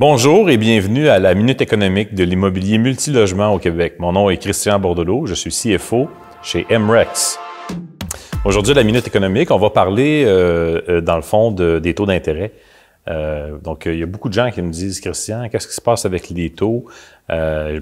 Bonjour 0.00 0.48
et 0.48 0.56
bienvenue 0.56 1.10
à 1.10 1.18
la 1.18 1.34
Minute 1.34 1.60
économique 1.60 2.14
de 2.14 2.24
l'immobilier 2.24 2.78
multilogement 2.78 3.52
au 3.52 3.58
Québec. 3.58 3.96
Mon 3.98 4.12
nom 4.12 4.30
est 4.30 4.38
Christian 4.38 4.78
Bordelot, 4.78 5.26
je 5.26 5.34
suis 5.34 5.50
CFO 5.50 6.08
chez 6.42 6.64
MREX. 6.70 7.38
Aujourd'hui, 8.46 8.72
la 8.72 8.82
Minute 8.82 9.06
économique, 9.06 9.50
on 9.50 9.58
va 9.58 9.68
parler, 9.68 10.24
euh, 10.26 10.80
euh, 10.88 11.00
dans 11.02 11.16
le 11.16 11.22
fond, 11.22 11.50
des 11.50 11.92
taux 11.92 12.06
d'intérêt. 12.06 12.52
Euh, 13.08 13.58
donc, 13.58 13.82
il 13.84 13.98
y 13.98 14.02
a 14.02 14.06
beaucoup 14.06 14.30
de 14.30 14.32
gens 14.32 14.50
qui 14.50 14.62
me 14.62 14.70
disent, 14.70 15.02
Christian, 15.02 15.50
qu'est-ce 15.50 15.68
qui 15.68 15.74
se 15.74 15.82
passe 15.82 16.06
avec 16.06 16.30
les 16.30 16.48
taux? 16.48 16.86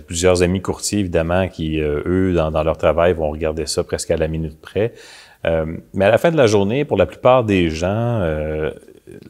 Plusieurs 0.09 0.43
amis 0.43 0.61
courtiers, 0.61 0.98
évidemment, 0.98 1.46
qui, 1.46 1.79
eux, 1.79 2.32
dans, 2.35 2.50
dans, 2.50 2.64
leur 2.64 2.79
travail, 2.79 3.12
vont 3.12 3.30
regarder 3.30 3.66
ça 3.66 3.85
presque 3.85 4.11
à 4.11 4.16
la 4.16 4.27
minute 4.27 4.61
près. 4.61 4.93
mais 5.45 6.05
à 6.05 6.11
la 6.11 6.19
fin 6.19 6.32
de 6.32 6.37
la 6.37 6.48
journée, 6.48 6.85
pour 6.85 6.96
la 6.96 7.07
plupart 7.07 7.45
des 7.45 7.71
gens, 7.71 8.29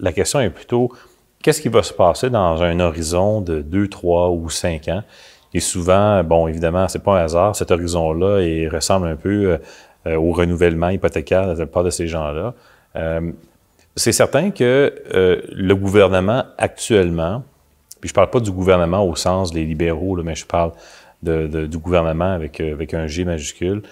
la 0.00 0.12
question 0.12 0.40
est 0.40 0.48
plutôt 0.48 0.90
qu'est-ce 1.42 1.60
qui 1.60 1.68
va 1.68 1.82
se 1.82 1.92
passer 1.92 2.30
dans 2.30 2.62
un 2.62 2.80
horizon 2.80 3.40
de 3.40 3.60
2, 3.60 3.88
3 3.88 4.30
ou 4.30 4.48
5 4.50 4.88
ans? 4.88 5.02
Et 5.54 5.60
souvent, 5.60 6.22
bon, 6.24 6.46
évidemment, 6.46 6.88
c'est 6.88 7.02
pas 7.02 7.18
un 7.18 7.24
hasard, 7.24 7.56
cet 7.56 7.70
horizon-là, 7.70 8.42
il 8.42 8.68
ressemble 8.68 9.08
un 9.08 9.16
peu 9.16 9.58
euh, 10.06 10.16
au 10.16 10.32
renouvellement 10.32 10.90
hypothécaire 10.90 11.46
de 11.46 11.58
la 11.58 11.66
plupart 11.66 11.84
de 11.84 11.90
ces 11.90 12.06
gens-là. 12.06 12.54
Euh, 12.96 13.32
c'est 13.96 14.12
certain 14.12 14.50
que 14.50 14.94
euh, 15.14 15.42
le 15.52 15.74
gouvernement 15.74 16.44
actuellement, 16.56 17.42
puis 18.00 18.08
je 18.08 18.14
parle 18.14 18.30
pas 18.30 18.40
du 18.40 18.52
gouvernement 18.52 19.04
au 19.04 19.16
sens 19.16 19.52
des 19.52 19.64
libéraux, 19.64 20.16
mais 20.22 20.34
je 20.34 20.46
parle 20.46 20.72
de, 21.22 21.66
du 21.66 21.78
gouvernement 21.78 22.32
avec, 22.32 22.60
avec 22.60 22.94
un 22.94 23.08
G 23.08 23.24
majuscule, 23.24 23.82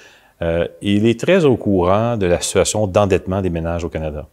il 0.82 1.06
est 1.06 1.18
très 1.18 1.44
au 1.44 1.56
courant 1.56 2.16
de 2.16 2.26
la 2.26 2.40
situation 2.40 2.86
d'endettement 2.86 3.40
des 3.40 3.50
ménages 3.50 3.84
au 3.84 3.88
Canada. 3.88 4.26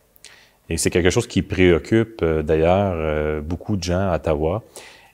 Et 0.74 0.78
c'est 0.78 0.90
quelque 0.90 1.12
chose 1.12 1.28
qui 1.28 1.44
préoccupe 1.44 2.22
euh, 2.24 2.42
d'ailleurs 2.42 2.94
euh, 2.96 3.42
beaucoup 3.42 3.78
de 3.78 3.84
gens 3.84 4.10
à 4.10 4.16
Ottawa. 4.16 4.64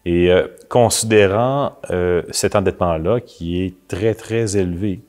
Et 0.05 0.31
euh, 0.31 0.47
considérant 0.69 1.73
cet 2.31 2.55
endettement-là 2.55 3.19
qui 3.19 3.61
est 3.61 3.73
très, 3.89 4.13
très 4.13 4.55
élevé, 4.55 5.01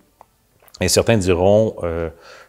et 0.80 0.88
certains 0.88 1.18
diront, 1.18 1.76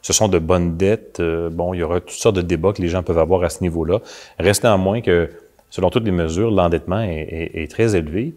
ce 0.01 0.13
sont 0.13 0.29
de 0.29 0.39
bonnes 0.39 0.77
dettes. 0.77 1.21
bon, 1.21 1.73
il 1.73 1.79
y 1.79 1.83
aura 1.83 1.99
toutes 1.99 2.11
sortes 2.11 2.37
de 2.37 2.41
débats 2.41 2.71
que 2.71 2.81
les 2.81 2.87
gens 2.87 3.03
peuvent 3.03 3.19
avoir 3.19 3.43
à 3.43 3.49
ce 3.49 3.61
niveau-là. 3.61 3.99
Reste 4.39 4.63
néanmoins 4.63 5.01
que, 5.01 5.29
selon 5.69 5.89
toutes 5.89 6.05
les 6.05 6.11
mesures, 6.11 6.49
l'endettement 6.49 7.01
est, 7.01 7.51
est, 7.53 7.69
très 7.69 7.93
élevé. 7.93 8.33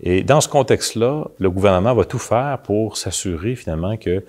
Et 0.00 0.22
dans 0.22 0.40
ce 0.40 0.48
contexte-là, 0.48 1.24
le 1.36 1.50
gouvernement 1.50 1.94
va 1.96 2.04
tout 2.04 2.20
faire 2.20 2.60
pour 2.62 2.96
s'assurer 2.96 3.56
finalement 3.56 3.96
que 3.96 4.22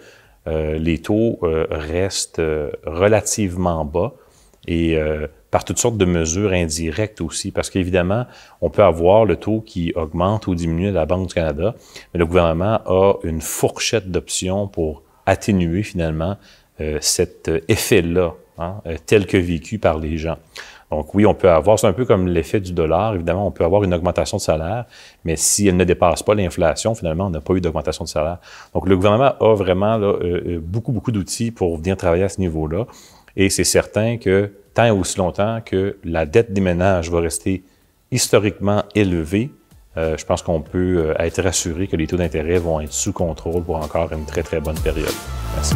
les 0.48 0.98
taux 0.98 1.38
restent 1.70 2.42
relativement 2.88 3.86
bas 3.86 4.12
et 4.68 4.98
euh, 4.98 5.28
par 5.52 5.64
toutes 5.64 5.78
sortes 5.78 5.98
de 5.98 6.06
mesures 6.06 6.52
indirectes 6.52 7.22
aussi, 7.22 7.52
parce 7.52 7.70
qu'évidemment, 7.70 8.26
on 8.62 8.70
peut 8.70 8.84
avoir 8.84 9.26
le 9.26 9.38
taux 9.38 9.62
qui 9.62 9.94
augmente 9.96 10.48
ou 10.48 10.56
diminue 10.56 10.90
à 10.90 10.92
la 10.92 11.06
Banque 11.06 11.28
du 11.28 11.34
Canada, 11.34 11.76
mais 12.14 12.20
le 12.20 12.26
gouvernement 12.26 12.80
a 12.86 13.14
une 13.24 13.42
fourchette 13.42 14.12
d'options 14.12 14.68
pour 14.68 15.04
atténuer 15.26 15.84
finalement 15.84 16.38
euh, 16.82 16.98
cet 17.00 17.50
effet-là, 17.68 18.34
hein, 18.58 18.82
euh, 18.86 18.98
tel 19.06 19.28
que 19.28 19.38
vécu 19.38 19.80
par 19.80 19.98
les 19.98 20.18
gens. 20.18 20.38
Donc 20.92 21.16
oui, 21.16 21.26
on 21.26 21.34
peut 21.34 21.50
avoir, 21.50 21.80
c'est 21.80 21.88
un 21.88 21.94
peu 21.94 22.06
comme 22.06 22.28
l'effet 22.28 22.60
du 22.60 22.72
dollar, 22.72 23.16
évidemment, 23.16 23.48
on 23.48 23.52
peut 23.52 23.64
avoir 23.64 23.84
une 23.84 23.94
augmentation 23.94 24.38
de 24.38 24.42
salaire, 24.42 24.86
mais 25.24 25.36
si 25.36 25.68
elle 25.68 25.78
ne 25.78 25.84
dépasse 25.84 26.22
pas 26.22 26.36
l'inflation, 26.36 26.94
finalement, 26.96 27.26
on 27.26 27.32
n'a 27.32 27.42
pas 27.42 27.54
eu 27.54 27.62
d'augmentation 27.62 28.04
de 28.04 28.10
salaire. 28.10 28.38
Donc 28.74 28.88
le 28.88 28.96
gouvernement 28.96 29.34
a 29.40 29.56
vraiment 29.56 29.98
là, 29.98 30.14
beaucoup, 30.60 30.92
beaucoup 30.92 31.12
d'outils 31.12 31.52
pour 31.52 31.78
venir 31.78 31.98
travailler 31.98 32.24
à 32.24 32.30
ce 32.30 32.40
niveau-là. 32.40 32.86
Et 33.38 33.50
c'est 33.50 33.64
certain 33.64 34.18
que 34.18 34.52
tant 34.74 34.86
et 34.86 34.92
aussi 34.92 35.18
longtemps 35.18 35.62
que 35.66 35.98
la 36.04 36.26
dette 36.26 36.54
des 36.54 36.62
ménages 36.62 37.10
va 37.10 37.20
rester 37.20 37.64
historiquement 38.12 38.84
élevée, 38.94 39.52
euh, 39.98 40.18
je 40.18 40.26
pense 40.26 40.42
qu'on 40.42 40.62
peut 40.62 40.98
euh, 40.98 41.14
être 41.20 41.42
rassuré 41.42 41.88
que 41.88 41.96
les 41.96 42.08
taux 42.08 42.18
d'intérêt 42.18 42.58
vont 42.58 42.82
être 42.82 42.94
sous 42.94 43.14
contrôle 43.14 43.64
pour 43.64 43.78
encore 43.78 44.12
une 44.12 44.26
très, 44.26 44.44
très 44.44 44.60
bonne 44.60 44.80
période. 44.80 45.14
Merci. 45.56 45.76